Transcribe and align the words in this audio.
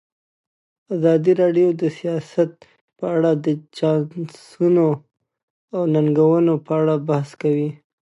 ازادي 0.95 1.31
راډیو 1.41 1.69
د 1.81 1.83
سیاست 1.97 2.51
په 2.97 3.05
اړه 3.15 3.31
د 3.45 3.47
چانسونو 3.77 4.87
او 5.75 5.81
ننګونو 5.93 6.53
په 6.65 6.71
اړه 6.79 6.95
بحث 7.09 7.29
کړی. 7.41 7.69